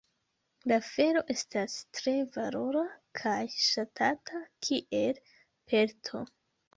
La 0.71 0.77
felo 0.85 1.19
estas 1.33 1.75
tre 1.97 2.13
valora 2.37 2.81
kaj 3.19 3.33
ŝatata 3.65 4.41
kiel 4.69 5.21
pelto. 5.73 6.23